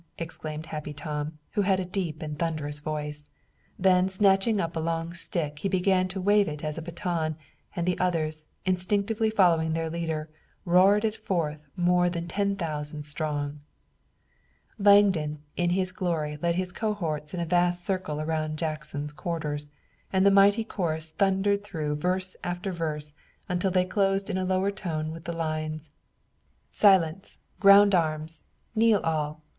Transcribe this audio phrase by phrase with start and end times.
[0.17, 3.23] exclaimed Happy Tom, who had a deep and thunderous voice.
[3.77, 7.35] Then snatching up a long stick he began to wave it as a baton,
[7.75, 10.27] and the others, instinctively following their leader,
[10.65, 13.59] roared it forth, more than ten thousand strong.
[14.79, 19.69] Langdon in his glory led his cohorts in a vast circle around Jackson's quarters,
[20.11, 23.13] and the mighty chorus thundered through verse after verse,
[23.47, 25.91] until they closed in a lower tone with the lines:
[26.69, 27.37] "Silence!
[27.59, 28.41] ground arms!
[28.73, 29.43] kneel all!